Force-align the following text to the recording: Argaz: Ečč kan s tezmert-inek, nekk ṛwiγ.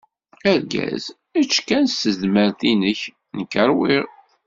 Argaz: 0.51 1.03
Ečč 1.39 1.53
kan 1.67 1.85
s 1.87 1.95
tezmert-inek, 2.01 3.01
nekk 3.37 3.53
ṛwiγ. 3.69 4.05